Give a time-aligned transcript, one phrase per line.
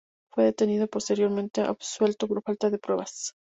[0.33, 3.35] Fue detenido y posteriormente absuelto por falta de pruebas.